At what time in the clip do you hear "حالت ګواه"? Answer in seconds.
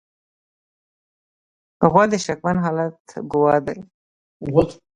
2.65-3.59